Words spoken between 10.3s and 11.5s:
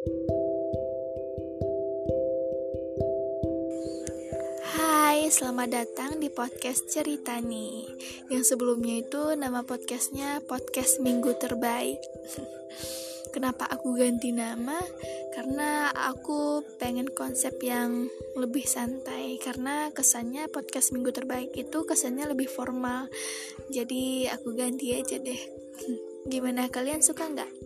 Podcast Minggu